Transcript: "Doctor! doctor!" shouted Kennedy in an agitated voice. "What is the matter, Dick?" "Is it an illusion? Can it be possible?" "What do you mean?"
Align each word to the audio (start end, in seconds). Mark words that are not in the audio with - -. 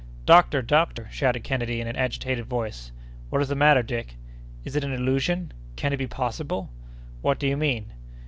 "Doctor! 0.25 0.63
doctor!" 0.63 1.07
shouted 1.11 1.43
Kennedy 1.43 1.79
in 1.79 1.85
an 1.85 1.95
agitated 1.95 2.47
voice. 2.47 2.91
"What 3.29 3.39
is 3.43 3.49
the 3.49 3.55
matter, 3.55 3.83
Dick?" 3.83 4.15
"Is 4.63 4.75
it 4.75 4.83
an 4.83 4.91
illusion? 4.93 5.53
Can 5.75 5.93
it 5.93 5.97
be 5.97 6.07
possible?" 6.07 6.71
"What 7.21 7.37
do 7.37 7.45
you 7.47 7.55
mean?" 7.55 7.93